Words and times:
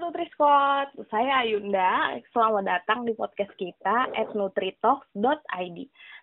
Nutri 0.00 0.24
Squad, 0.32 0.88
saya 1.12 1.44
Ayunda. 1.44 2.16
Selamat 2.32 2.64
datang 2.64 3.04
di 3.04 3.12
podcast 3.12 3.52
kita 3.60 4.08
at 4.16 4.32
nutritalks.id. 4.32 5.78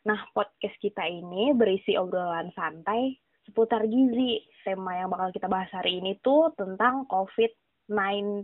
Nah, 0.10 0.20
podcast 0.34 0.74
kita 0.82 1.06
ini 1.06 1.54
berisi 1.54 1.94
obrolan 1.94 2.50
santai 2.58 3.14
seputar 3.46 3.86
gizi. 3.86 4.42
Tema 4.66 4.98
yang 4.98 5.14
bakal 5.14 5.30
kita 5.30 5.46
bahas 5.46 5.70
hari 5.70 6.02
ini 6.02 6.18
tuh 6.26 6.50
tentang 6.58 7.06
COVID-19, 7.14 8.42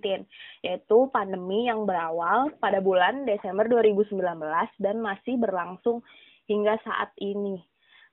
yaitu 0.62 0.98
pandemi 1.10 1.74
yang 1.74 1.90
berawal 1.90 2.54
pada 2.62 2.78
bulan 2.78 3.26
Desember 3.26 3.66
2019 3.66 4.22
dan 4.78 5.02
masih 5.02 5.42
berlangsung 5.42 6.06
hingga 6.46 6.78
saat 6.86 7.10
ini 7.18 7.66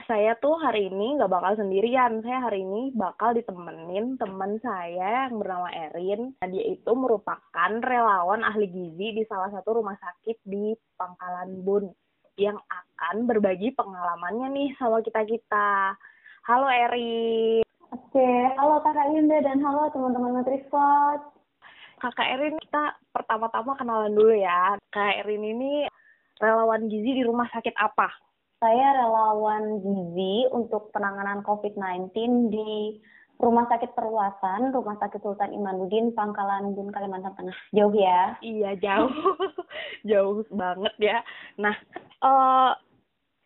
saya 0.06 0.34
tuh 0.38 0.58
hari 0.58 0.90
ini 0.90 1.18
nggak 1.18 1.30
bakal 1.30 1.52
sendirian. 1.54 2.22
Saya 2.22 2.50
hari 2.50 2.62
ini 2.62 2.90
bakal 2.94 3.34
ditemenin 3.34 4.18
teman 4.18 4.58
saya 4.58 5.28
yang 5.28 5.38
bernama 5.38 5.68
Erin. 5.70 6.34
Nah, 6.42 6.48
dia 6.50 6.64
itu 6.74 6.92
merupakan 6.94 7.70
relawan 7.82 8.42
ahli 8.42 8.66
gizi 8.68 9.16
di 9.16 9.22
salah 9.30 9.50
satu 9.54 9.82
rumah 9.82 9.94
sakit 9.98 10.42
di 10.46 10.74
Pangkalan 10.98 11.62
Bun 11.62 11.90
yang 12.40 12.56
akan 12.56 13.28
berbagi 13.28 13.76
pengalamannya 13.76 14.48
nih 14.50 14.68
sama 14.80 15.04
kita-kita. 15.04 15.94
Halo 16.48 16.66
Erin. 16.66 17.62
Oke, 17.92 18.30
halo 18.56 18.80
Kak 18.80 18.96
Indah 19.12 19.40
dan 19.44 19.60
halo 19.60 19.92
teman-teman 19.92 20.40
Nutrispot. 20.40 21.20
Kakak 22.00 22.34
Erin, 22.34 22.58
kita 22.58 22.98
pertama-tama 23.14 23.78
kenalan 23.78 24.16
dulu 24.16 24.34
ya. 24.34 24.74
Kak 24.90 25.22
Erin 25.22 25.44
ini 25.44 25.86
relawan 26.40 26.90
gizi 26.90 27.20
di 27.20 27.22
rumah 27.22 27.46
sakit 27.52 27.76
apa? 27.78 28.31
Saya 28.62 28.94
relawan 28.94 29.82
gizi 29.82 30.46
untuk 30.54 30.94
penanganan 30.94 31.42
COVID-19 31.42 32.14
di 32.46 33.02
Rumah 33.42 33.66
Sakit 33.66 33.90
Perluasan, 33.98 34.70
Rumah 34.70 35.02
Sakit 35.02 35.18
Sultan 35.18 35.50
Imanuddin, 35.50 36.14
Pangkalan 36.14 36.70
Bun, 36.70 36.94
Kalimantan 36.94 37.34
Tengah. 37.34 37.58
Jauh 37.74 37.90
ya? 37.90 38.38
Iya, 38.38 38.78
jauh. 38.78 39.10
jauh 40.10 40.46
banget 40.54 40.94
ya. 41.02 41.18
Nah, 41.58 41.74
uh, 42.22 42.78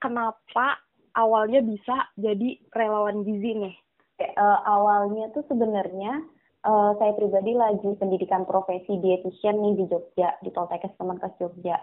kenapa 0.04 0.84
awalnya 1.16 1.64
bisa 1.64 2.12
jadi 2.20 2.60
relawan 2.76 3.24
gizi 3.24 3.56
nih? 3.56 3.76
Uh, 4.20 4.60
awalnya 4.68 5.32
tuh 5.32 5.48
sebenarnya 5.48 6.28
uh, 6.68 6.92
saya 7.00 7.16
pribadi 7.16 7.56
lagi 7.56 7.88
pendidikan 7.96 8.44
profesi 8.44 9.00
dietitian 9.00 9.64
nih 9.64 9.80
di 9.80 9.84
Jogja, 9.88 10.36
di 10.44 10.52
Poltekkes 10.52 10.92
Kemenkes 11.00 11.40
Jogja 11.40 11.80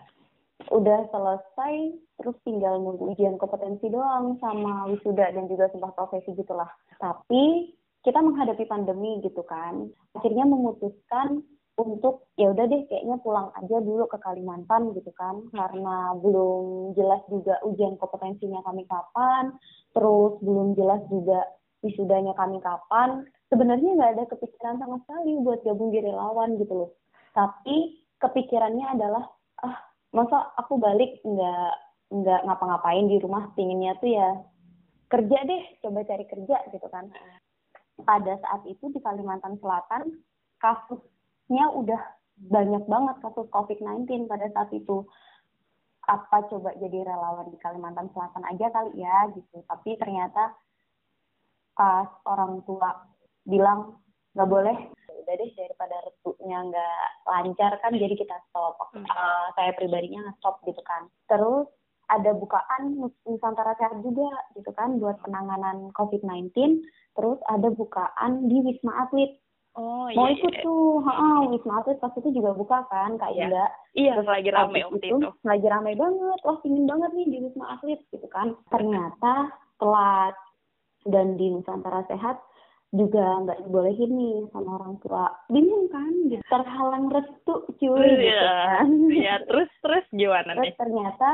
udah 0.70 1.00
selesai 1.10 1.98
terus 2.22 2.38
tinggal 2.46 2.80
nunggu 2.80 3.14
ujian 3.14 3.36
kompetensi 3.42 3.90
doang 3.90 4.38
sama 4.40 4.88
wisuda 4.88 5.34
dan 5.34 5.50
juga 5.50 5.70
sumpah 5.74 5.92
profesi 5.98 6.32
gitulah. 6.38 6.70
Tapi 7.02 7.74
kita 8.04 8.20
menghadapi 8.20 8.68
pandemi 8.68 9.20
gitu 9.24 9.42
kan. 9.44 9.90
Akhirnya 10.16 10.44
memutuskan 10.48 11.42
untuk 11.74 12.30
ya 12.38 12.54
udah 12.54 12.70
deh 12.70 12.86
kayaknya 12.86 13.18
pulang 13.26 13.50
aja 13.58 13.82
dulu 13.82 14.06
ke 14.06 14.18
Kalimantan 14.22 14.94
gitu 14.94 15.10
kan. 15.18 15.42
Karena 15.52 16.14
belum 16.22 16.94
jelas 16.94 17.24
juga 17.28 17.58
ujian 17.66 17.98
kompetensinya 17.98 18.62
kami 18.64 18.86
kapan 18.86 19.56
terus 19.94 20.38
belum 20.42 20.74
jelas 20.78 21.02
juga 21.10 21.44
wisudanya 21.82 22.38
kami 22.38 22.62
kapan. 22.62 23.26
Sebenarnya 23.50 23.90
nggak 24.00 24.12
ada 24.20 24.26
kepikiran 24.32 24.78
sama 24.82 25.02
sekali 25.06 25.38
buat 25.42 25.62
gabung 25.66 25.94
di 25.94 26.00
relawan 26.02 26.56
gitu 26.58 26.74
loh. 26.74 26.92
Tapi 27.34 28.00
kepikirannya 28.22 28.94
adalah 28.94 29.26
ah 29.64 29.93
masa 30.14 30.54
aku 30.62 30.78
balik 30.78 31.18
nggak 31.26 31.74
nggak 32.14 32.42
ngapa-ngapain 32.46 33.10
di 33.10 33.18
rumah 33.18 33.50
pinginnya 33.58 33.98
tuh 33.98 34.14
ya 34.14 34.30
kerja 35.10 35.38
deh 35.46 35.64
coba 35.82 36.06
cari 36.06 36.26
kerja 36.30 36.58
gitu 36.70 36.88
kan. 36.90 37.10
Pada 38.02 38.34
saat 38.42 38.62
itu 38.70 38.90
di 38.94 39.02
Kalimantan 39.02 39.58
Selatan 39.62 40.22
kasusnya 40.58 41.70
udah 41.74 42.02
banyak 42.50 42.86
banget 42.90 43.16
kasus 43.22 43.46
COVID-19 43.50 44.30
pada 44.30 44.50
saat 44.54 44.70
itu. 44.74 45.06
Apa 46.04 46.50
coba 46.50 46.74
jadi 46.78 47.06
relawan 47.06 47.50
di 47.50 47.58
Kalimantan 47.62 48.10
Selatan 48.14 48.44
aja 48.50 48.70
kali 48.74 49.02
ya 49.02 49.30
gitu. 49.34 49.62
Tapi 49.66 49.98
ternyata 49.98 50.54
pas 51.74 52.10
orang 52.30 52.62
tua 52.66 53.06
bilang 53.46 54.02
nggak 54.34 54.50
boleh. 54.50 54.78
Udah 55.14 55.34
deh 55.38 55.52
daripada 55.54 55.98
retunya 56.44 56.60
nggak 56.60 57.08
lancar 57.24 57.72
kan 57.80 57.96
jadi 57.96 58.16
kita 58.20 58.36
stop 58.52 58.76
uh, 58.76 59.48
saya 59.56 59.72
pribadinya 59.80 60.28
stop 60.44 60.60
gitu 60.68 60.84
kan 60.84 61.08
terus 61.32 61.72
ada 62.12 62.36
bukaan 62.36 63.00
Nusantara 63.24 63.80
Sehat 63.80 64.04
juga 64.04 64.28
gitu 64.60 64.76
kan 64.76 65.00
buat 65.00 65.24
penanganan 65.24 65.96
COVID-19 65.96 66.84
terus 67.16 67.40
ada 67.48 67.72
bukaan 67.72 68.52
di 68.52 68.60
Wisma 68.60 69.08
Atlet 69.08 69.40
Oh 69.74 70.06
iya. 70.06 70.22
Mau 70.22 70.30
ikut 70.30 70.54
iya. 70.54 70.62
tuh, 70.62 71.02
ha, 71.02 71.50
Wisma 71.50 71.82
Atlet 71.82 71.98
pas 71.98 72.14
itu 72.14 72.30
juga 72.30 72.54
buka 72.54 72.86
kan, 72.94 73.18
Kak 73.18 73.34
iya. 73.34 73.50
Indah. 73.50 73.70
Iya, 73.98 74.14
Terus 74.22 74.30
lagi 74.30 74.50
rame 74.54 74.86
waktu 74.86 75.02
itu. 75.02 75.18
itu. 75.18 75.30
Lagi 75.42 75.66
rame 75.66 75.92
banget, 75.98 76.40
wah 76.46 76.58
pingin 76.62 76.86
banget 76.86 77.10
nih 77.18 77.26
di 77.26 77.38
Wisma 77.42 77.66
Atlet 77.74 78.06
gitu 78.14 78.28
kan. 78.30 78.54
Ternyata 78.70 79.50
telat 79.82 80.38
dan 81.10 81.42
di 81.42 81.58
Nusantara 81.58 82.06
Sehat 82.06 82.38
juga 82.94 83.42
nggak 83.42 83.60
dibolehin 83.66 84.12
nih 84.14 84.38
sama 84.54 84.78
orang 84.78 84.96
tua. 85.02 85.26
Bingung 85.50 85.90
kan? 85.90 86.14
Gitu. 86.30 86.46
terhalang 86.46 87.10
restu 87.10 87.56
cuy 87.82 88.06
iya. 88.06 88.22
gitu 88.22 88.46
kan. 88.46 88.88
Ya 89.10 89.36
terus 89.50 89.72
terus 89.82 90.06
gimana 90.14 90.54
terus 90.54 90.64
nih? 90.70 90.74
ternyata 90.78 91.30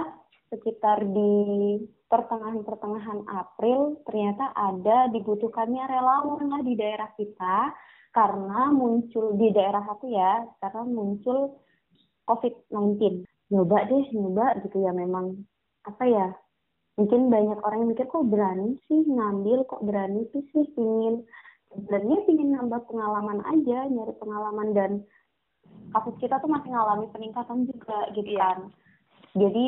sekitar 0.49 0.97
di 1.03 1.33
pertengahan-pertengahan 2.09 3.19
April 3.27 4.01
ternyata 4.07 4.55
ada 4.55 5.11
dibutuhkannya 5.11 5.83
relawan 5.85 6.47
lah 6.47 6.63
di 6.63 6.73
daerah 6.79 7.11
kita. 7.19 7.75
Karena 8.09 8.73
muncul 8.73 9.37
di 9.37 9.53
daerah 9.53 9.85
aku 9.85 10.09
ya 10.09 10.41
karena 10.57 10.81
muncul 10.81 11.61
COVID-19 12.25 13.21
nyoba 13.53 13.85
deh 13.85 14.05
nyoba 14.17 14.57
gitu 14.65 14.81
ya 14.81 14.89
memang 14.93 15.45
apa 15.85 16.03
ya 16.09 16.27
mungkin 16.99 17.31
banyak 17.31 17.59
orang 17.63 17.79
yang 17.85 17.89
mikir 17.95 18.11
kok 18.11 18.27
berani 18.27 18.75
sih 18.91 19.01
ngambil 19.07 19.63
kok 19.65 19.81
berani 19.87 20.27
sih 20.35 20.43
sih 20.51 20.67
ingin 20.75 21.23
sebenarnya 21.73 22.17
ingin 22.25 22.49
nambah 22.57 22.81
pengalaman 22.89 23.39
aja 23.45 23.85
nyari 23.89 24.13
pengalaman 24.17 24.69
dan 24.73 24.91
kasus 25.93 26.15
kita 26.21 26.37
tuh 26.41 26.49
masih 26.49 26.69
ngalami 26.73 27.09
peningkatan 27.13 27.65
juga 27.69 28.09
gitu 28.13 28.33
yeah. 28.33 28.41
kan. 28.41 28.59
Jadi 29.37 29.65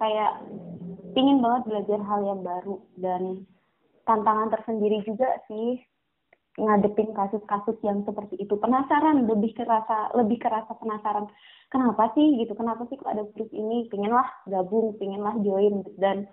kayak 0.00 0.32
pingin 1.12 1.44
banget 1.44 1.62
belajar 1.68 2.00
hal 2.00 2.20
yang 2.24 2.40
baru 2.40 2.76
dan 2.96 3.22
tantangan 4.08 4.48
tersendiri 4.50 5.04
juga 5.04 5.28
sih 5.46 5.78
ngadepin 6.60 7.16
kasus-kasus 7.16 7.80
yang 7.80 8.04
seperti 8.04 8.40
itu. 8.40 8.56
Penasaran 8.60 9.24
lebih 9.24 9.56
kerasa 9.56 10.12
lebih 10.16 10.40
kerasa 10.40 10.72
penasaran 10.76 11.28
kenapa 11.72 12.12
sih? 12.16 12.40
Gitu 12.40 12.52
kenapa 12.56 12.84
sih 12.88 12.96
kok 13.00 13.12
ada 13.12 13.24
virus 13.32 13.52
ini? 13.52 13.88
Pinginlah 13.88 14.28
gabung 14.48 14.96
pinginlah 15.00 15.36
join 15.40 15.84
dan 15.96 16.28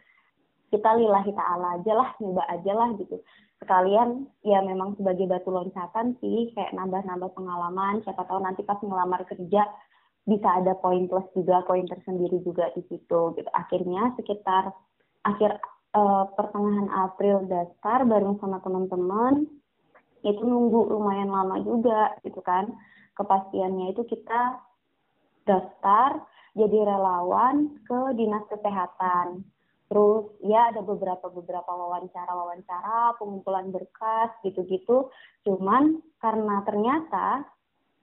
kita 0.69 0.89
lillahi 0.95 1.33
ta'ala 1.33 1.81
aja 1.81 1.93
lah 1.93 2.09
nyoba 2.21 2.43
aja 2.49 2.71
lah 2.73 2.89
gitu. 2.97 3.17
Sekalian 3.59 4.29
ya 4.45 4.63
memang 4.63 4.95
sebagai 4.95 5.27
batu 5.27 5.51
loncatan 5.51 6.15
sih 6.23 6.53
kayak 6.55 6.71
nambah-nambah 6.77 7.35
pengalaman. 7.35 7.99
Siapa 8.05 8.23
tahu 8.25 8.39
nanti 8.39 8.63
pas 8.63 8.79
ngelamar 8.79 9.27
kerja 9.27 9.67
bisa 10.23 10.49
ada 10.61 10.77
poin 10.77 11.09
plus 11.09 11.25
juga 11.33 11.65
poin 11.65 11.83
tersendiri 11.89 12.39
juga 12.45 12.71
di 12.77 12.85
situ 12.87 13.35
gitu. 13.35 13.49
Akhirnya 13.51 14.13
sekitar 14.15 14.71
akhir 15.27 15.59
uh, 15.97 16.29
pertengahan 16.37 16.87
April 17.09 17.49
daftar 17.49 18.05
bareng 18.05 18.37
sama 18.39 18.61
teman-teman 18.61 19.49
itu 20.21 20.41
nunggu 20.43 20.93
lumayan 20.95 21.33
lama 21.33 21.59
juga 21.65 22.15
gitu 22.23 22.39
kan. 22.45 22.69
Kepastiannya 23.17 23.91
itu 23.91 24.07
kita 24.07 24.63
daftar 25.43 26.23
jadi 26.55 26.77
relawan 26.87 27.75
ke 27.83 27.99
dinas 28.15 28.45
kesehatan 28.47 29.43
terus 29.89 30.29
ya 30.45 30.69
ada 30.69 30.85
beberapa 30.85 31.33
beberapa 31.33 31.71
wawancara 31.73 32.29
wawancara 32.29 33.17
pengumpulan 33.17 33.73
berkas 33.73 34.29
gitu-gitu. 34.45 35.09
Cuman 35.43 35.97
karena 36.21 36.61
ternyata 36.63 37.43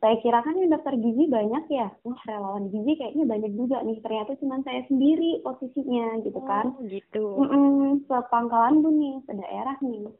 saya 0.02 0.20
kira 0.20 0.44
kan 0.44 0.58
yang 0.58 0.74
daftar 0.74 0.98
gizi 0.98 1.24
banyak 1.30 1.64
ya. 1.72 1.88
Wah 2.02 2.20
relawan 2.26 2.68
gizi 2.74 2.98
kayaknya 2.98 3.24
banyak 3.24 3.52
juga 3.54 3.80
nih. 3.86 4.02
Ternyata 4.02 4.34
cuma 4.42 4.60
saya 4.66 4.82
sendiri 4.90 5.40
posisinya 5.40 6.20
gitu 6.26 6.40
kan. 6.44 6.74
oh, 6.74 6.84
gitu. 6.90 7.26
Mm 7.38 8.04
sepangkalan 8.10 8.82
tuh 8.82 8.92
nih 8.92 9.16
daerah 9.30 9.78
nih. 9.80 10.10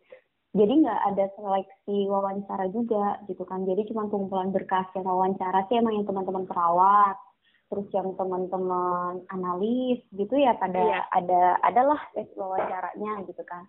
Jadi 0.56 0.72
nggak 0.86 1.00
ada 1.12 1.24
seleksi 1.36 2.08
wawancara 2.08 2.70
juga 2.72 3.20
gitu 3.28 3.42
kan. 3.44 3.66
Jadi 3.68 3.90
cuma 3.92 4.08
pengumpulan 4.08 4.54
berkas 4.54 4.86
yang 4.96 5.04
wawancara 5.04 5.66
sih 5.68 5.76
emang 5.76 6.00
yang 6.00 6.06
teman-teman 6.08 6.48
perawat 6.48 7.18
terus 7.66 7.88
yang 7.90 8.14
teman-teman 8.14 9.26
analis 9.34 9.98
gitu 10.14 10.34
ya 10.38 10.54
pada 10.56 10.78
iya. 10.78 11.00
ada 11.10 11.58
adalah 11.66 11.98
tes 12.14 12.30
wawancaranya 12.38 13.26
gitu 13.26 13.42
kan. 13.42 13.66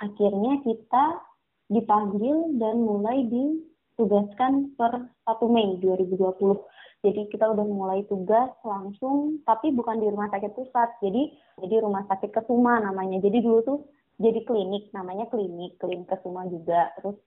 Akhirnya 0.00 0.64
kita 0.64 1.04
dipanggil 1.68 2.56
dan 2.60 2.82
mulai 2.84 3.24
ditugaskan 3.28 4.76
per 4.76 5.12
1 5.28 5.54
Mei 5.54 5.80
2020 5.80 6.74
jadi 7.04 7.28
kita 7.28 7.52
udah 7.52 7.66
mulai 7.68 8.00
tugas 8.08 8.48
langsung 8.64 9.44
tapi 9.44 9.68
bukan 9.76 10.00
di 10.00 10.08
rumah 10.08 10.32
sakit 10.32 10.56
pusat. 10.56 10.88
Jadi 11.04 11.36
jadi 11.60 11.84
rumah 11.84 12.08
sakit 12.08 12.32
Kesuma 12.32 12.80
namanya. 12.80 13.20
Jadi 13.20 13.44
dulu 13.44 13.60
tuh 13.60 13.78
jadi 14.16 14.40
klinik 14.48 14.88
namanya 14.96 15.28
klinik 15.28 15.76
klinik 15.76 16.08
Kesuma 16.08 16.48
juga. 16.48 16.96
Terus 16.96 17.20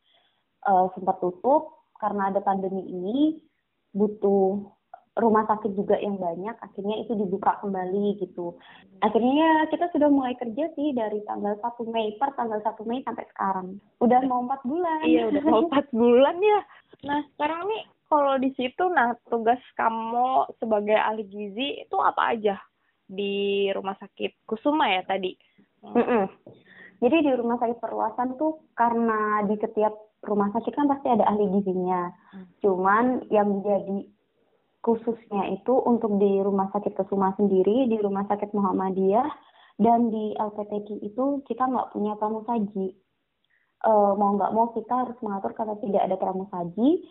uh, 0.65 0.89
sempat 0.97 1.21
tutup. 1.21 1.77
Karena 2.01 2.33
ada 2.33 2.41
pandemi 2.41 2.89
ini 2.89 3.37
butuh 3.93 4.65
rumah 5.17 5.43
sakit 5.49 5.73
juga 5.73 5.97
yang 5.97 6.17
banyak 6.21 6.53
akhirnya 6.61 6.95
itu 7.01 7.17
dibuka 7.17 7.57
kembali 7.61 8.21
gitu. 8.21 8.53
Akhirnya 9.01 9.65
kita 9.73 9.89
sudah 9.93 10.09
mulai 10.09 10.37
kerja 10.37 10.69
sih 10.77 10.93
dari 10.93 11.21
tanggal 11.25 11.57
1 11.57 11.93
Mei 11.93 12.13
per 12.21 12.33
tanggal 12.37 12.61
1 12.61 12.89
Mei 12.89 13.01
sampai 13.01 13.25
sekarang. 13.33 13.81
Udah 14.01 14.21
mau 14.29 14.45
empat 14.45 14.61
bulan. 14.63 15.03
Iya 15.05 15.29
udah 15.33 15.43
mau 15.45 15.61
empat 15.69 15.85
bulan 15.91 16.37
ya. 16.37 16.59
Nah 17.05 17.19
sekarang 17.35 17.61
nih 17.65 17.83
kalau 18.07 18.33
di 18.39 18.49
situ 18.55 18.83
nah 18.93 19.17
tugas 19.27 19.59
kamu 19.75 20.47
sebagai 20.61 20.97
ahli 20.97 21.25
gizi 21.27 21.83
itu 21.83 21.97
apa 21.99 22.37
aja 22.37 22.55
di 23.07 23.67
rumah 23.73 23.97
sakit 23.97 24.45
Kusuma 24.45 24.87
ya 24.91 25.01
tadi? 25.07 25.33
Mm 25.77 25.93
-mm. 25.93 26.23
jadi 26.97 27.17
di 27.21 27.31
rumah 27.37 27.61
sakit 27.61 27.77
perluasan 27.77 28.33
tuh 28.41 28.65
karena 28.73 29.45
di 29.45 29.55
setiap 29.61 29.93
rumah 30.25 30.49
sakit 30.49 30.73
kan 30.73 30.89
pasti 30.89 31.07
ada 31.13 31.29
ahli 31.29 31.45
gizinya. 31.53 32.09
Hmm. 32.33 32.45
cuman 32.59 33.05
yang 33.29 33.47
menjadi 33.47 34.09
khususnya 34.87 35.51
itu 35.51 35.75
untuk 35.83 36.15
di 36.15 36.39
Rumah 36.39 36.71
Sakit 36.71 36.95
Kesuma 36.95 37.35
sendiri, 37.35 37.91
di 37.91 37.99
Rumah 37.99 38.23
Sakit 38.31 38.55
Muhammadiyah, 38.55 39.27
dan 39.83 40.07
di 40.07 40.31
LPTK 40.39 41.03
itu 41.03 41.43
kita 41.43 41.67
nggak 41.67 41.91
punya 41.91 42.15
pramusaji. 42.15 42.95
E, 43.83 43.91
mau 44.15 44.39
nggak 44.39 44.55
mau 44.55 44.71
kita 44.71 45.03
harus 45.03 45.19
mengatur 45.19 45.51
karena 45.51 45.75
tidak 45.83 46.01
ada 46.07 46.15
pramusaji. 46.15 47.03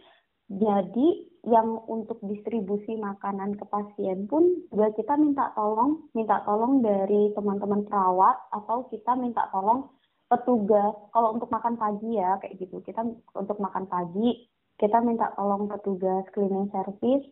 Jadi 0.49 1.07
yang 1.45 1.85
untuk 1.85 2.23
distribusi 2.25 2.97
makanan 2.97 3.61
ke 3.61 3.69
pasien 3.69 4.25
pun 4.25 4.67
juga 4.73 4.97
kita 4.97 5.15
minta 5.21 5.53
tolong, 5.53 6.09
minta 6.17 6.41
tolong 6.49 6.81
dari 6.81 7.31
teman-teman 7.37 7.85
perawat 7.85 8.41
atau 8.57 8.89
kita 8.89 9.13
minta 9.21 9.53
tolong 9.53 9.93
petugas. 10.33 10.97
Kalau 11.13 11.37
untuk 11.37 11.53
makan 11.53 11.77
pagi 11.77 12.17
ya 12.17 12.41
kayak 12.41 12.57
gitu, 12.57 12.81
kita 12.83 13.05
untuk 13.37 13.61
makan 13.61 13.85
pagi 13.85 14.49
kita 14.77 15.01
minta 15.01 15.33
tolong 15.37 15.69
petugas 15.73 16.25
cleaning 16.37 16.69
service 16.69 17.25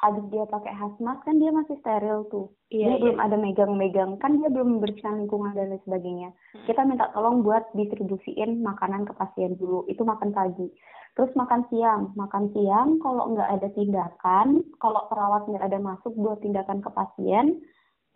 habis 0.00 0.24
dia 0.32 0.48
pakai 0.48 0.72
hazmat 0.72 1.20
kan 1.28 1.36
dia 1.36 1.52
masih 1.52 1.76
steril 1.84 2.24
tuh. 2.32 2.48
Iya, 2.72 2.88
dia 2.88 2.92
iya. 2.96 3.00
belum 3.04 3.18
ada 3.20 3.36
megang-megang 3.36 4.12
kan 4.16 4.40
dia 4.40 4.48
belum 4.48 4.80
membersihkan 4.80 5.20
lingkungan 5.20 5.52
dan 5.52 5.76
lain 5.76 5.82
sebagainya. 5.84 6.28
Hmm. 6.32 6.64
kita 6.64 6.80
minta 6.88 7.12
tolong 7.12 7.44
buat 7.44 7.68
distribusiin 7.76 8.64
makanan 8.64 9.04
ke 9.04 9.12
pasien 9.14 9.60
dulu. 9.60 9.84
Itu 9.92 10.08
makan 10.08 10.32
pagi. 10.32 10.72
Terus 11.14 11.30
makan 11.36 11.68
siang. 11.68 12.16
Makan 12.16 12.44
siang 12.56 12.96
kalau 13.04 13.36
nggak 13.36 13.50
ada 13.60 13.68
tindakan 13.76 14.64
kalau 14.80 15.04
perawat 15.12 15.44
nggak 15.52 15.64
ada 15.68 15.78
masuk 15.78 16.12
buat 16.16 16.40
tindakan 16.40 16.80
ke 16.80 16.90
pasien 16.96 17.60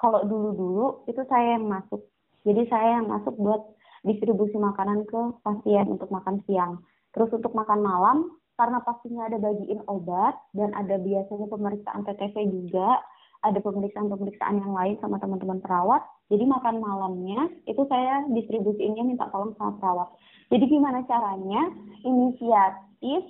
kalau 0.01 0.25
dulu-dulu 0.25 1.05
itu 1.05 1.21
saya 1.29 1.61
yang 1.61 1.69
masuk. 1.69 2.01
Jadi 2.49 2.65
saya 2.73 3.01
yang 3.01 3.13
masuk 3.13 3.37
buat 3.37 3.61
distribusi 4.05 4.57
makanan 4.57 5.05
ke 5.05 5.21
pasien 5.45 5.85
untuk 5.89 6.09
makan 6.09 6.41
siang. 6.49 6.81
Terus 7.13 7.29
untuk 7.33 7.53
makan 7.53 7.81
malam 7.85 8.19
karena 8.55 8.79
pastinya 8.87 9.27
ada 9.27 9.39
bagiin 9.43 9.83
obat 9.91 10.39
dan 10.55 10.71
ada 10.79 10.99
biasanya 10.99 11.47
pemeriksaan 11.51 12.07
TTV 12.07 12.37
juga, 12.51 13.03
ada 13.45 13.59
pemeriksaan-pemeriksaan 13.61 14.63
yang 14.63 14.73
lain 14.73 14.97
sama 15.03 15.21
teman-teman 15.21 15.61
perawat. 15.61 16.01
Jadi 16.33 16.49
makan 16.49 16.81
malamnya 16.81 17.53
itu 17.69 17.85
saya 17.91 18.25
distribusiinnya 18.33 19.05
minta 19.05 19.29
tolong 19.29 19.53
sama 19.61 19.77
perawat. 19.77 20.09
Jadi 20.49 20.65
gimana 20.71 21.05
caranya 21.05 21.69
inisiatif 22.07 23.23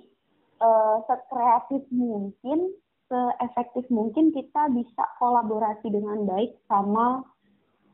uh, 0.62 1.02
sekreatif 1.08 1.82
mungkin, 1.90 2.70
seefektif 3.10 3.84
mungkin 3.90 4.30
kita 4.30 4.70
bisa 4.70 5.04
kolaborasi 5.18 5.90
dengan 5.90 6.28
baik 6.28 6.54
sama 6.70 7.26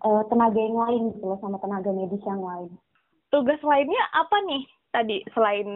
uh, 0.04 0.22
tenaga 0.28 0.60
yang 0.60 0.76
lain 0.76 1.02
gitu 1.16 1.24
loh, 1.24 1.38
sama 1.40 1.56
tenaga 1.62 1.88
medis 1.94 2.20
yang 2.28 2.44
lain. 2.44 2.68
Tugas 3.32 3.62
lainnya 3.62 4.02
apa 4.12 4.36
nih 4.44 4.62
tadi 4.90 5.16
selain 5.32 5.68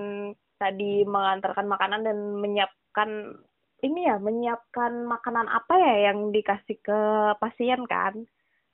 tadi 0.58 1.02
mengantarkan 1.04 1.66
makanan 1.66 2.06
dan 2.06 2.18
menyiapkan 2.38 3.10
ini 3.84 4.08
ya 4.08 4.16
menyiapkan 4.16 5.04
makanan 5.04 5.44
apa 5.50 5.74
ya 5.76 5.94
yang 6.10 6.32
dikasih 6.32 6.80
ke 6.80 7.00
pasien 7.36 7.84
kan? 7.84 8.24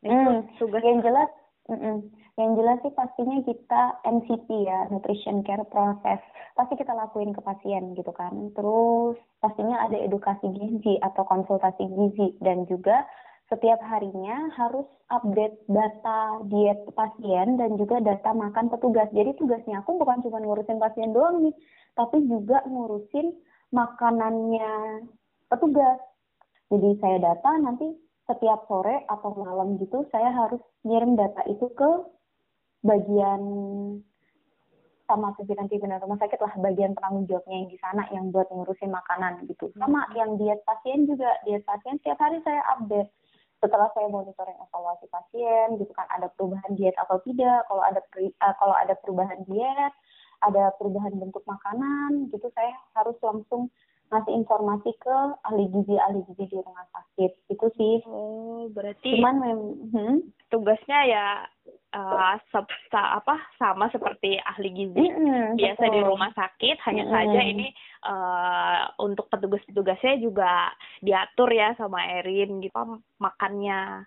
Hmm, 0.00 0.48
tugas 0.56 0.80
yang 0.80 1.04
jelas 1.04 1.28
mm 1.68 1.76
-mm. 1.76 1.96
yang 2.40 2.56
jelas 2.56 2.80
sih 2.80 2.94
pastinya 2.96 3.36
kita 3.44 3.82
NCP 4.06 4.48
ya 4.64 4.88
nutrition 4.88 5.44
care 5.44 5.66
process 5.68 6.22
pasti 6.56 6.78
kita 6.80 6.96
lakuin 6.96 7.36
ke 7.36 7.40
pasien 7.44 7.92
gitu 7.98 8.12
kan. 8.14 8.32
Terus 8.56 9.18
pastinya 9.44 9.84
ada 9.84 9.98
edukasi 10.00 10.48
gizi 10.56 10.96
atau 11.04 11.26
konsultasi 11.28 11.84
gizi 11.84 12.32
dan 12.40 12.64
juga 12.64 13.04
setiap 13.50 13.82
harinya 13.82 14.46
harus 14.54 14.86
update 15.10 15.58
data 15.66 16.38
diet 16.46 16.86
pasien 16.94 17.58
dan 17.58 17.74
juga 17.74 17.98
data 17.98 18.30
makan 18.30 18.70
petugas. 18.70 19.10
Jadi 19.10 19.34
tugasnya 19.34 19.82
aku 19.82 19.98
bukan 19.98 20.22
cuma 20.22 20.38
ngurusin 20.38 20.78
pasien 20.78 21.10
doang 21.10 21.42
nih, 21.42 21.54
tapi 21.98 22.22
juga 22.30 22.62
ngurusin 22.70 23.34
makanannya 23.74 25.02
petugas. 25.50 25.98
Jadi 26.70 26.94
saya 27.02 27.18
data 27.18 27.50
nanti 27.58 27.90
setiap 28.30 28.70
sore 28.70 29.02
atau 29.10 29.34
malam 29.34 29.74
gitu 29.82 30.06
saya 30.14 30.30
harus 30.30 30.62
ngirim 30.86 31.18
data 31.18 31.42
itu 31.50 31.66
ke 31.74 31.90
bagian 32.86 33.42
sama 35.10 35.34
pimpinan-pimpinan 35.34 35.98
rumah 35.98 36.22
sakit 36.22 36.38
lah 36.38 36.54
bagian 36.62 36.94
penanggung 36.94 37.26
jawabnya 37.26 37.66
yang 37.66 37.70
di 37.74 37.78
sana 37.82 38.06
yang 38.14 38.30
buat 38.30 38.46
ngurusin 38.54 38.94
makanan 38.94 39.42
gitu. 39.50 39.74
Sama 39.74 40.06
yang 40.14 40.38
diet 40.38 40.62
pasien 40.62 41.10
juga, 41.10 41.34
diet 41.42 41.66
pasien 41.66 41.98
setiap 41.98 42.22
hari 42.22 42.38
saya 42.46 42.62
update 42.78 43.10
setelah 43.60 43.92
saya 43.92 44.08
monitoring 44.08 44.56
evaluasi 44.56 45.04
pasien 45.12 45.76
gitu 45.76 45.92
kan 45.92 46.08
ada 46.08 46.32
perubahan 46.32 46.72
diet 46.74 46.96
atau 46.96 47.20
tidak 47.22 47.68
kalau 47.68 47.84
ada 47.84 48.00
uh, 48.00 48.54
kalau 48.56 48.74
ada 48.74 48.96
perubahan 49.04 49.40
diet 49.44 49.92
ada 50.40 50.72
perubahan 50.80 51.12
bentuk 51.20 51.44
makanan 51.44 52.32
gitu 52.32 52.48
saya 52.56 52.72
harus 52.96 53.16
langsung 53.20 53.68
ngasih 54.10 54.42
informasi 54.42 54.90
ke 54.98 55.16
ahli 55.46 55.70
gizi 55.70 55.94
ahli 55.94 56.24
gizi 56.26 56.50
di 56.50 56.58
rumah 56.58 56.82
sakit 56.90 57.30
itu 57.52 57.66
sih 57.78 57.96
oh 58.08 58.66
berarti 58.74 59.20
cuman 59.20 59.36
hmm? 59.94 60.16
tugasnya 60.50 60.98
ya 61.06 61.26
uh, 61.94 62.38
apa 62.92 63.34
sama 63.58 63.90
seperti 63.90 64.38
ahli 64.38 64.70
gizi 64.70 65.06
mm-hmm, 65.06 65.58
biasa 65.58 65.82
betul. 65.86 65.94
di 65.94 66.00
rumah 66.06 66.30
sakit 66.34 66.76
hanya 66.86 67.04
mm-hmm. 67.06 67.16
saja 67.18 67.40
ini 67.42 67.68
uh, 68.06 68.80
untuk 69.02 69.26
petugas-petugasnya 69.30 70.14
juga 70.22 70.70
diatur 71.02 71.50
ya 71.50 71.74
sama 71.74 72.06
Erin 72.20 72.62
gitu 72.62 73.02
makannya 73.18 74.06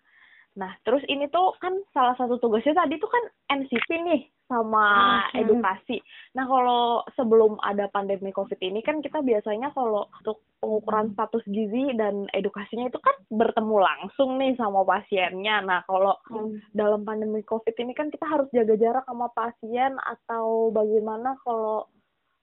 nah 0.53 0.69
terus 0.85 1.01
ini 1.09 1.25
tuh 1.33 1.57
kan 1.57 1.73
salah 1.93 2.13
satu 2.13 2.37
tugasnya 2.37 2.77
tadi 2.77 3.01
tuh 3.01 3.09
kan 3.09 3.23
NCP 3.49 3.89
nih 4.05 4.21
sama 4.53 4.85
hmm. 5.33 5.39
edukasi. 5.41 5.97
Nah, 6.37 6.45
kalau 6.45 7.01
sebelum 7.17 7.57
ada 7.63 7.87
pandemi 7.89 8.29
COVID 8.29 8.59
ini 8.59 8.85
kan 8.85 8.99
kita 8.99 9.23
biasanya 9.25 9.71
kalau 9.73 10.05
untuk 10.21 10.43
pengukuran 10.59 11.11
hmm. 11.11 11.13
status 11.17 11.43
gizi 11.49 11.95
dan 11.97 12.29
edukasinya 12.35 12.85
itu 12.91 12.99
kan 13.01 13.15
bertemu 13.31 13.77
langsung 13.81 14.37
nih 14.37 14.53
sama 14.59 14.85
pasiennya. 14.85 15.63
Nah, 15.63 15.79
kalau 15.87 16.19
hmm. 16.29 16.75
dalam 16.75 17.01
pandemi 17.07 17.41
COVID 17.41 17.75
ini 17.79 17.97
kan 17.97 18.13
kita 18.13 18.25
harus 18.27 18.47
jaga 18.53 18.75
jarak 18.77 19.05
sama 19.09 19.31
pasien 19.33 19.97
atau 19.97 20.69
bagaimana 20.69 21.39
kalau 21.41 21.87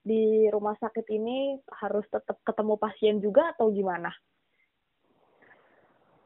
di 0.01 0.49
rumah 0.49 0.75
sakit 0.81 1.07
ini 1.13 1.61
harus 1.77 2.09
tetap 2.09 2.41
ketemu 2.43 2.75
pasien 2.81 3.21
juga 3.21 3.53
atau 3.55 3.69
gimana? 3.71 4.11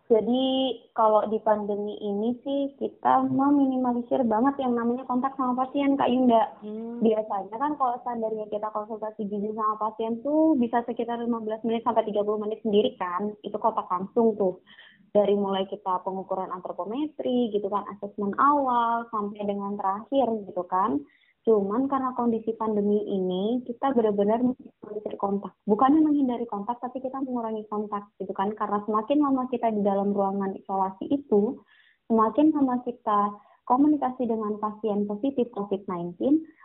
Jadi 0.05 0.45
kalau 0.93 1.25
di 1.33 1.41
pandemi 1.41 1.97
ini 1.97 2.37
sih 2.45 2.77
kita 2.77 3.25
meminimalisir 3.25 4.21
banget 4.29 4.61
yang 4.61 4.77
namanya 4.77 5.09
kontak 5.09 5.33
sama 5.33 5.65
pasien 5.65 5.97
Kak 5.97 6.13
Yunda. 6.13 6.45
Hmm. 6.61 7.01
Biasanya 7.01 7.57
kan 7.57 7.73
kalau 7.81 7.97
standarnya 8.05 8.45
kita 8.53 8.69
konsultasi 8.69 9.25
gizi 9.25 9.57
sama 9.57 9.81
pasien 9.81 10.21
tuh 10.21 10.61
bisa 10.61 10.85
sekitar 10.85 11.17
15 11.17 11.65
menit 11.65 11.89
sampai 11.89 12.05
30 12.05 12.21
menit 12.37 12.61
sendiri 12.61 12.93
kan. 13.01 13.33
Itu 13.41 13.57
kontak 13.57 13.89
langsung 13.89 14.37
tuh. 14.37 14.61
Dari 15.17 15.33
mulai 15.33 15.65
kita 15.73 16.05
pengukuran 16.05 16.53
antropometri 16.53 17.49
gitu 17.55 17.71
kan, 17.73 17.89
asesmen 17.97 18.37
awal 18.37 19.09
sampai 19.09 19.41
dengan 19.41 19.79
terakhir 19.81 20.27
gitu 20.53 20.69
kan. 20.69 21.01
Cuman 21.45 21.93
karena 21.93 22.17
kondisi 22.17 22.57
pandemi 22.57 23.05
ini, 23.05 23.61
kita 23.69 23.93
benar-benar 23.93 24.41
menghindari 24.41 25.19
kontak. 25.21 25.53
Bukannya 25.69 26.01
menghindari 26.01 26.49
kontak, 26.49 26.81
tapi 26.81 27.05
kita 27.05 27.21
mengurangi 27.21 27.69
kontak, 27.69 28.09
gitu 28.17 28.33
kan. 28.33 28.57
Karena 28.57 28.81
semakin 28.89 29.21
lama 29.21 29.45
kita 29.53 29.69
di 29.69 29.85
dalam 29.85 30.17
ruangan 30.17 30.57
isolasi 30.57 31.05
itu, 31.13 31.61
semakin 32.09 32.49
lama 32.57 32.81
kita 32.89 33.37
komunikasi 33.69 34.25
dengan 34.25 34.57
pasien 34.57 35.05
positif 35.05 35.53
COVID-19, 35.53 36.17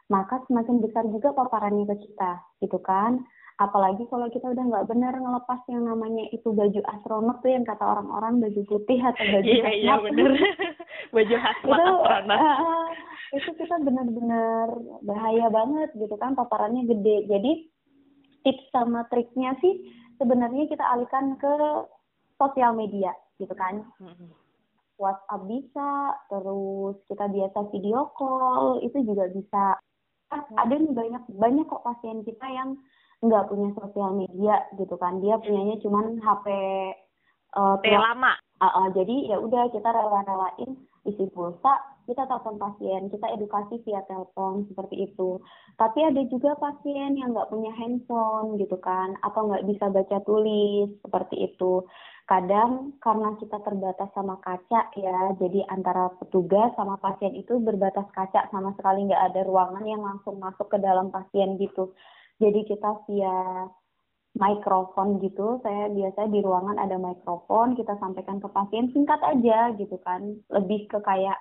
maka 0.08 0.40
semakin 0.48 0.80
besar 0.80 1.04
juga 1.12 1.36
paparannya 1.36 1.84
ke 1.84 2.08
kita, 2.08 2.40
gitu 2.64 2.80
kan. 2.80 3.20
Apalagi 3.60 4.08
kalau 4.08 4.32
kita 4.32 4.48
udah 4.48 4.64
nggak 4.64 4.88
benar 4.88 5.12
ngelepas 5.20 5.60
yang 5.68 5.84
namanya 5.84 6.24
itu 6.32 6.56
baju 6.56 6.80
astronot 6.96 7.44
tuh 7.44 7.52
yang 7.52 7.68
kata 7.68 7.84
orang-orang 7.84 8.40
baju 8.40 8.64
putih 8.64 9.04
atau 9.04 9.20
baju 9.28 9.44
Iya, 9.44 9.70
iya 9.76 9.96
bener. 10.00 10.32
baju 11.16 11.36
astronot. 11.36 12.24
Uh, 12.32 12.88
itu 13.30 13.50
kita 13.62 13.76
benar-benar 13.86 14.74
bahaya 15.06 15.48
banget 15.54 15.90
gitu 15.94 16.16
kan 16.18 16.34
paparannya 16.34 16.90
gede. 16.90 17.30
Jadi 17.30 17.52
tips 18.42 18.66
sama 18.74 19.06
triknya 19.14 19.54
sih 19.62 19.86
sebenarnya 20.18 20.66
kita 20.66 20.82
alihkan 20.82 21.38
ke 21.38 21.54
sosial 22.42 22.74
media 22.74 23.14
gitu 23.38 23.54
kan. 23.54 23.86
WhatsApp 25.00 25.48
bisa 25.48 25.92
terus 26.28 26.96
kita 27.08 27.26
biasa 27.30 27.60
video 27.72 28.10
call 28.18 28.82
itu 28.82 28.98
juga 29.06 29.30
bisa. 29.32 29.78
Ada 30.30 30.76
nih 30.78 30.94
banyak 30.94 31.24
banyak 31.38 31.66
kok 31.66 31.86
pasien 31.86 32.22
kita 32.22 32.46
yang 32.50 32.78
nggak 33.20 33.48
punya 33.50 33.70
sosial 33.78 34.12
media 34.18 34.66
gitu 34.78 34.96
kan. 34.98 35.22
Dia 35.22 35.38
punyanya 35.38 35.78
cuman 35.82 36.18
HP 36.20 36.46
uh, 37.56 37.78
lama. 37.80 38.34
Uh, 38.60 38.68
uh, 38.68 38.88
jadi 38.92 39.32
ya 39.32 39.38
udah 39.40 39.72
kita 39.72 39.88
rela-relain 39.88 40.84
isi 41.08 41.26
pulsa 41.32 41.80
kita 42.10 42.26
telepon 42.26 42.58
pasien, 42.58 43.06
kita 43.14 43.30
edukasi 43.38 43.78
via 43.86 44.02
telepon 44.10 44.66
seperti 44.66 45.06
itu. 45.06 45.38
Tapi 45.78 46.10
ada 46.10 46.22
juga 46.26 46.58
pasien 46.58 47.14
yang 47.14 47.38
nggak 47.38 47.54
punya 47.54 47.70
handphone 47.78 48.58
gitu 48.58 48.82
kan, 48.82 49.14
atau 49.22 49.46
nggak 49.46 49.70
bisa 49.70 49.94
baca 49.94 50.18
tulis 50.26 50.90
seperti 51.06 51.54
itu. 51.54 51.86
Kadang 52.26 52.98
karena 53.02 53.38
kita 53.38 53.62
terbatas 53.62 54.10
sama 54.18 54.42
kaca 54.42 54.90
ya, 54.98 55.38
jadi 55.38 55.70
antara 55.70 56.10
petugas 56.18 56.74
sama 56.74 56.98
pasien 56.98 57.38
itu 57.38 57.62
berbatas 57.62 58.10
kaca 58.18 58.50
sama 58.50 58.74
sekali 58.78 59.06
nggak 59.06 59.34
ada 59.34 59.42
ruangan 59.46 59.86
yang 59.86 60.02
langsung 60.02 60.42
masuk 60.42 60.66
ke 60.74 60.78
dalam 60.82 61.14
pasien 61.14 61.62
gitu. 61.62 61.94
Jadi 62.42 62.66
kita 62.66 63.06
via 63.06 63.70
mikrofon 64.38 65.18
gitu 65.26 65.58
saya 65.66 65.90
biasa 65.90 66.30
di 66.30 66.40
ruangan 66.46 66.78
ada 66.78 67.02
mikrofon 67.02 67.74
kita 67.74 67.98
sampaikan 67.98 68.38
ke 68.38 68.48
pasien 68.54 68.94
singkat 68.94 69.18
aja 69.26 69.74
gitu 69.74 69.98
kan 70.06 70.38
lebih 70.54 70.86
ke 70.86 71.02
kayak 71.02 71.36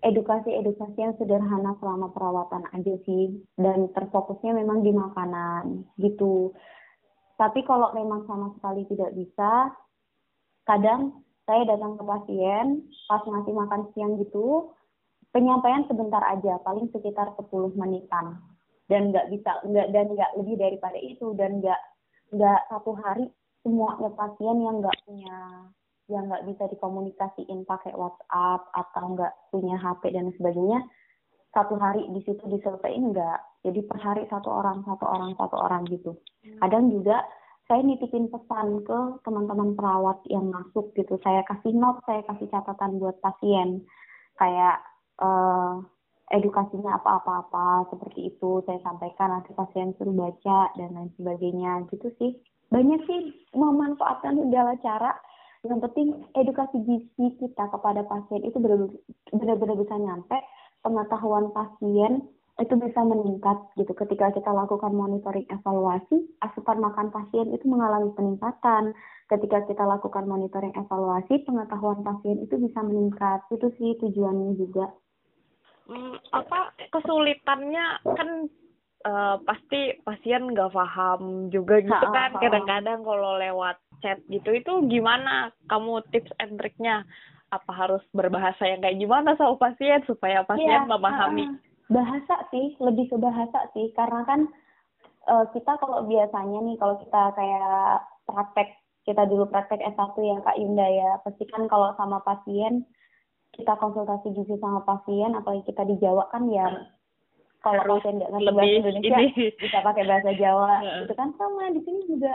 edukasi-edukasi 0.00 0.96
yang 0.96 1.14
sederhana 1.20 1.76
selama 1.80 2.08
perawatan 2.12 2.64
aja 2.72 2.94
sih 3.04 3.36
dan 3.60 3.92
terfokusnya 3.92 4.56
memang 4.56 4.80
di 4.80 4.92
makanan 4.96 5.84
gitu. 6.00 6.56
Tapi 7.36 7.64
kalau 7.64 7.92
memang 7.96 8.24
sama 8.28 8.52
sekali 8.56 8.84
tidak 8.88 9.16
bisa, 9.16 9.72
kadang 10.68 11.24
saya 11.48 11.64
datang 11.64 11.96
ke 11.96 12.04
pasien 12.04 12.84
pas 13.08 13.24
ngasih 13.24 13.54
makan 13.56 13.82
siang 13.92 14.20
gitu, 14.20 14.76
penyampaian 15.32 15.88
sebentar 15.88 16.20
aja, 16.28 16.60
paling 16.64 16.88
sekitar 16.92 17.32
10 17.36 17.72
menitan. 17.76 18.40
Dan 18.90 19.14
nggak 19.14 19.30
bisa, 19.32 19.62
nggak 19.64 19.88
dan 19.94 20.06
nggak 20.12 20.30
lebih 20.36 20.56
daripada 20.58 20.98
itu 20.98 21.32
dan 21.38 21.62
nggak 21.62 21.80
nggak 22.34 22.60
satu 22.68 22.92
hari 22.98 23.30
semua 23.62 23.96
pasien 24.16 24.56
yang 24.60 24.80
nggak 24.80 24.96
punya 25.04 25.38
yang 26.10 26.26
nggak 26.26 26.44
bisa 26.50 26.66
dikomunikasiin 26.68 27.62
pakai 27.64 27.94
WhatsApp 27.94 28.66
atau 28.74 29.04
nggak 29.14 29.32
punya 29.54 29.78
HP 29.78 30.10
dan 30.12 30.34
sebagainya 30.34 30.82
satu 31.50 31.74
hari 31.78 32.06
di 32.14 32.22
situ 32.22 32.42
diselesaikan 32.46 33.10
nggak? 33.10 33.38
Jadi 33.66 33.80
per 33.84 33.98
hari 34.00 34.22
satu 34.30 34.48
orang 34.48 34.86
satu 34.86 35.04
orang 35.06 35.34
satu 35.36 35.56
orang 35.58 35.82
gitu. 35.90 36.14
Hmm. 36.40 36.58
kadang 36.64 36.88
juga 36.88 37.20
saya 37.68 37.86
nitipin 37.86 38.26
pesan 38.26 38.82
ke 38.82 38.98
teman-teman 39.22 39.78
perawat 39.78 40.18
yang 40.26 40.50
masuk 40.50 40.90
gitu. 40.98 41.20
Saya 41.22 41.46
kasih 41.46 41.70
note 41.76 42.02
saya 42.02 42.26
kasih 42.26 42.50
catatan 42.50 42.98
buat 42.98 43.14
pasien. 43.22 43.86
Kayak 44.34 44.82
uh, 45.22 45.78
edukasinya 46.34 46.98
apa-apa-apa 46.98 47.94
seperti 47.94 48.34
itu. 48.34 48.64
Saya 48.66 48.82
sampaikan 48.82 49.30
nanti 49.30 49.54
pasien 49.54 49.94
suruh 49.94 50.14
baca 50.14 50.74
dan 50.74 50.98
lain 50.98 51.14
sebagainya. 51.14 51.86
Gitu 51.94 52.10
sih. 52.18 52.32
Banyak 52.74 53.06
sih 53.06 53.20
memanfaatkan 53.54 54.38
segala 54.38 54.74
cara 54.82 55.14
yang 55.60 55.80
penting 55.84 56.16
edukasi 56.32 56.80
gizi 56.88 57.26
kita 57.36 57.68
kepada 57.68 58.00
pasien 58.08 58.40
itu 58.48 58.56
benar-benar 59.36 59.76
bisa 59.76 59.96
nyampe 60.00 60.38
pengetahuan 60.80 61.52
pasien 61.52 62.24
itu 62.60 62.76
bisa 62.76 63.00
meningkat 63.00 63.56
gitu. 63.80 63.92
Ketika 63.96 64.32
kita 64.36 64.52
lakukan 64.52 64.92
monitoring 64.92 65.48
evaluasi 65.48 66.28
asupan 66.44 66.80
makan 66.80 67.08
pasien 67.08 67.52
itu 67.56 67.64
mengalami 67.64 68.12
peningkatan. 68.12 68.92
Ketika 69.32 69.64
kita 69.64 69.84
lakukan 69.88 70.28
monitoring 70.28 70.76
evaluasi 70.76 71.40
pengetahuan 71.48 72.04
pasien 72.04 72.40
itu 72.44 72.60
bisa 72.60 72.84
meningkat. 72.84 73.40
Itu 73.48 73.72
sih 73.80 73.96
tujuannya 74.00 74.60
juga. 74.60 74.92
Hmm, 75.88 76.20
apa 76.36 76.76
kesulitannya? 76.92 78.04
Kan 78.04 78.52
uh, 79.06 79.36
pasti 79.44 79.96
pasien 80.04 80.52
nggak 80.52 80.72
paham 80.72 81.52
juga 81.52 81.80
gitu 81.80 82.06
kan. 82.12 82.36
kadang-kadang 82.36 83.00
kalau 83.04 83.36
lewat 83.40 83.76
chat 84.00 84.20
gitu 84.32 84.56
itu 84.56 84.72
gimana 84.88 85.52
kamu 85.68 86.00
tips 86.12 86.32
and 86.40 86.56
triknya 86.56 87.04
apa 87.50 87.72
harus 87.74 88.02
berbahasa 88.14 88.62
yang 88.62 88.80
kayak 88.80 88.98
gimana 89.00 89.34
sama 89.34 89.58
pasien 89.58 90.00
supaya 90.06 90.46
pasien 90.46 90.70
ya, 90.70 90.86
memahami? 90.86 91.50
uh, 91.50 91.52
bahasa 91.90 92.46
sih 92.54 92.78
lebih 92.78 93.10
ke 93.10 93.16
bahasa 93.18 93.66
sih. 93.74 93.90
Karena 93.98 94.22
kan 94.22 94.46
uh, 95.26 95.44
kita 95.50 95.74
kalau 95.82 96.06
biasanya 96.06 96.58
nih 96.62 96.76
kalau 96.78 96.94
kita 97.02 97.22
kayak 97.34 98.06
praktek 98.30 98.68
kita 99.02 99.26
dulu 99.26 99.50
praktek 99.50 99.82
S1 99.82 100.14
ya 100.22 100.36
Kak 100.46 100.56
Yunda 100.62 100.86
ya 100.86 101.10
pasti 101.26 101.44
kan 101.50 101.66
kalau 101.66 101.90
sama 101.98 102.22
pasien 102.22 102.86
kita 103.50 103.74
konsultasi 103.82 104.30
gizi 104.30 104.54
sama 104.62 104.86
pasien 104.86 105.34
apalagi 105.34 105.66
kita 105.66 105.82
di 105.82 105.98
Jawa 105.98 106.30
kan 106.30 106.46
ya 106.46 106.70
kalau 107.60 108.00
pasien 108.00 108.16
nggak 108.16 108.30
ngerti 108.32 108.52
bahasa 108.56 108.76
Indonesia 108.80 109.18
ini. 109.20 109.46
bisa 109.60 109.78
pakai 109.84 110.04
bahasa 110.08 110.30
Jawa. 110.36 110.72
Itu 111.04 111.14
kan 111.16 111.28
sama 111.36 111.68
di 111.72 111.80
sini 111.84 112.00
juga. 112.08 112.32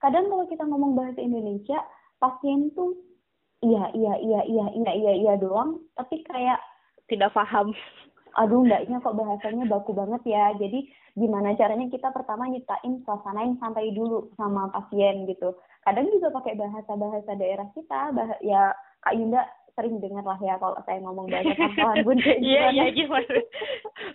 Kadang 0.00 0.26
kalau 0.32 0.44
kita 0.48 0.64
ngomong 0.66 0.92
bahasa 0.96 1.20
Indonesia 1.20 1.78
pasien 2.18 2.72
tuh 2.72 2.96
iya 3.62 3.92
iya 3.94 4.14
iya 4.18 4.40
iya 4.48 4.66
iya 4.72 4.92
iya 4.96 5.12
iya 5.12 5.32
doang. 5.36 5.80
Tapi 5.94 6.24
kayak 6.24 6.58
tidak 7.06 7.36
paham. 7.36 7.76
Aduh 8.40 8.64
mbaknya 8.64 8.96
kok 9.04 9.12
bahasanya 9.12 9.68
baku 9.68 9.92
banget 9.92 10.24
ya. 10.24 10.56
Jadi 10.56 10.88
gimana 11.12 11.52
caranya 11.52 11.92
kita 11.92 12.08
pertama 12.08 12.48
nyiptain 12.48 13.04
suasana 13.04 13.44
yang 13.44 13.60
santai 13.60 13.92
dulu 13.92 14.32
sama 14.40 14.72
pasien 14.72 15.28
gitu. 15.28 15.52
Kadang 15.84 16.08
juga 16.08 16.32
pakai 16.32 16.56
bahasa 16.56 16.96
bahasa 16.96 17.32
daerah 17.36 17.68
kita 17.76 18.16
bah 18.16 18.32
ya 18.40 18.72
kak 19.04 19.20
Yunda 19.20 19.44
sering 19.72 19.96
dengar 20.04 20.24
lah 20.24 20.36
ya 20.44 20.60
kalau 20.60 20.76
saya 20.84 21.00
ngomong 21.00 21.32
bahasa 21.32 21.52
pangkalan 21.56 21.96
bun 22.04 22.18
iya 22.44 22.68
iya 22.76 22.86
gimana 22.92 23.38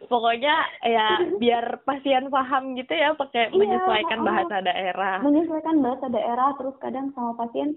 pokoknya 0.05 0.55
ya 0.85 1.07
biar 1.41 1.65
pasien 1.81 2.29
paham 2.29 2.77
gitu 2.77 2.93
ya 2.93 3.17
pakai 3.17 3.49
iya, 3.49 3.57
menyesuaikan 3.57 4.19
bahasa 4.21 4.55
daerah. 4.61 5.17
menyesuaikan 5.25 5.81
bahasa 5.81 6.05
daerah 6.13 6.53
terus 6.61 6.77
kadang 6.77 7.09
sama 7.17 7.33
pasien 7.41 7.73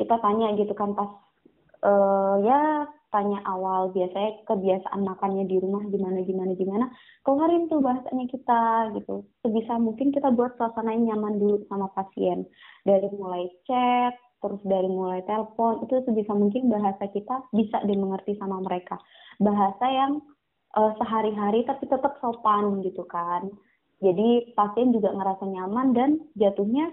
kita 0.00 0.16
tanya 0.24 0.56
gitu 0.56 0.72
kan 0.72 0.96
pas 0.96 1.10
uh, 1.84 2.40
ya 2.40 2.88
tanya 3.08 3.40
awal 3.48 3.88
biasanya 3.88 4.44
kebiasaan 4.44 5.00
makannya 5.00 5.48
di 5.48 5.56
rumah 5.56 5.80
gimana 5.88 6.20
gimana 6.28 6.52
gimana. 6.52 6.86
Keluarin 7.24 7.64
tuh 7.72 7.80
bahasanya 7.80 8.28
kita 8.28 8.92
gitu. 9.00 9.24
Sebisa 9.40 9.80
mungkin 9.80 10.12
kita 10.12 10.28
buat 10.28 10.60
suasana 10.60 10.92
yang 10.92 11.16
nyaman 11.16 11.40
dulu 11.40 11.64
sama 11.72 11.88
pasien. 11.96 12.44
Dari 12.84 13.08
mulai 13.16 13.48
chat 13.64 14.12
terus 14.38 14.62
dari 14.62 14.86
mulai 14.86 15.22
telepon 15.26 15.82
itu 15.82 15.98
sebisa 16.06 16.32
mungkin 16.34 16.70
bahasa 16.70 17.10
kita 17.10 17.50
bisa 17.50 17.82
dimengerti 17.84 18.38
sama 18.38 18.62
mereka. 18.62 18.98
Bahasa 19.42 19.86
yang 19.90 20.22
uh, 20.78 20.92
sehari-hari 20.98 21.66
tapi 21.66 21.90
tetap 21.90 22.18
sopan 22.22 22.82
gitu 22.86 23.02
kan. 23.06 23.50
Jadi 23.98 24.54
pasien 24.54 24.94
juga 24.94 25.10
ngerasa 25.10 25.42
nyaman 25.42 25.90
dan 25.90 26.10
jatuhnya 26.38 26.86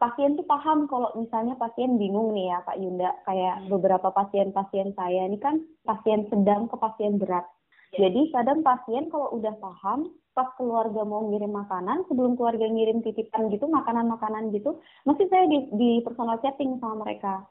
pasien 0.00 0.32
tuh 0.32 0.48
paham 0.48 0.88
kalau 0.88 1.12
misalnya 1.12 1.60
pasien 1.60 2.00
bingung 2.00 2.32
nih 2.32 2.56
ya 2.56 2.64
Kak 2.64 2.80
Yunda. 2.80 3.10
Kayak 3.28 3.68
beberapa 3.68 4.08
pasien-pasien 4.08 4.96
saya 4.96 5.28
ini 5.28 5.36
kan 5.36 5.60
pasien 5.84 6.24
sedang 6.32 6.72
ke 6.72 6.76
pasien 6.80 7.20
berat. 7.20 7.44
Ya. 7.90 8.06
jadi 8.06 8.30
kadang 8.30 8.62
pasien 8.62 9.10
kalau 9.10 9.34
udah 9.34 9.50
paham 9.58 10.14
pas 10.30 10.48
keluarga 10.54 11.02
mau 11.02 11.26
ngirim 11.30 11.50
makanan 11.50 12.06
sebelum 12.06 12.38
keluarga 12.38 12.66
ngirim 12.70 13.02
titipan 13.02 13.50
gitu 13.50 13.66
makanan-makanan 13.66 14.54
gitu 14.54 14.78
mesti 15.02 15.26
saya 15.26 15.44
di, 15.50 15.58
di 15.74 15.90
personal 16.00 16.38
chatting 16.38 16.78
sama 16.78 17.02
mereka. 17.02 17.44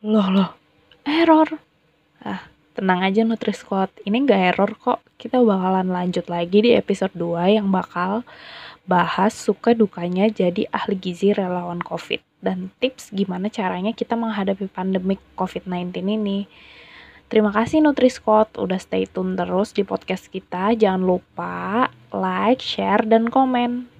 Loh 0.00 0.28
loh. 0.32 0.50
Error. 1.04 1.48
Ah 2.24 2.50
tenang 2.80 3.04
aja 3.04 3.20
Nutri 3.28 3.52
Squad. 3.52 3.92
Ini 4.08 4.24
nggak 4.24 4.42
error 4.54 4.72
kok. 4.78 5.04
Kita 5.20 5.42
bakalan 5.44 5.92
lanjut 5.92 6.32
lagi 6.32 6.64
di 6.64 6.72
episode 6.72 7.12
2 7.12 7.60
yang 7.60 7.68
bakal 7.68 8.24
bahas 8.88 9.36
suka 9.36 9.76
dukanya 9.76 10.32
jadi 10.32 10.64
ahli 10.72 10.96
gizi 10.96 11.36
relawan 11.36 11.84
COVID. 11.84 12.24
Dan 12.40 12.72
tips 12.80 13.12
gimana 13.12 13.52
caranya 13.52 13.92
kita 13.92 14.16
menghadapi 14.16 14.64
pandemik 14.72 15.20
COVID-19 15.36 15.92
ini. 16.08 16.48
Terima 17.30 17.54
kasih 17.54 17.78
Nutri 17.86 18.10
Squad 18.10 18.58
udah 18.58 18.82
stay 18.82 19.06
tune 19.06 19.38
terus 19.38 19.70
di 19.70 19.86
podcast 19.86 20.26
kita. 20.26 20.74
Jangan 20.74 21.06
lupa 21.06 21.86
like, 22.10 22.58
share, 22.58 23.06
dan 23.06 23.30
komen. 23.30 23.99